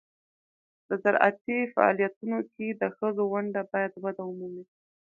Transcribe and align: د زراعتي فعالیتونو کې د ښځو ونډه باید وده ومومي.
د 0.87 0.89
زراعتي 1.03 1.57
فعالیتونو 1.73 2.39
کې 2.53 2.67
د 2.81 2.83
ښځو 2.97 3.23
ونډه 3.33 3.61
باید 3.71 3.93
وده 4.03 4.23
ومومي. 4.25 4.65